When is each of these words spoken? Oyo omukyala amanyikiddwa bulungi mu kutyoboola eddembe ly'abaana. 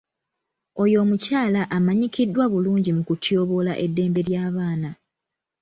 Oyo 0.81 0.97
omukyala 1.03 1.61
amanyikiddwa 1.77 2.45
bulungi 2.51 2.89
mu 2.97 3.03
kutyoboola 3.07 3.73
eddembe 3.85 4.21
ly'abaana. 4.27 4.89